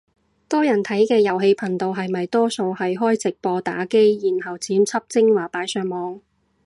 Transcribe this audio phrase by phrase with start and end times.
[0.49, 6.19] 多人睇嘅遊戲頻道係咪多數係開直播打機，然後剪輯精華擺上網